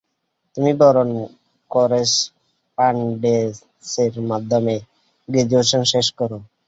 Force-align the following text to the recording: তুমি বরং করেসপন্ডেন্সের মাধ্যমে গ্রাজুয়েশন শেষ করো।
তুমি 0.57 0.71
বরং 0.81 1.07
করেসপন্ডেন্সের 1.71 3.23
মাধ্যমে 4.29 4.75
গ্রাজুয়েশন 5.29 5.81
শেষ 5.93 6.07
করো। 6.19 6.37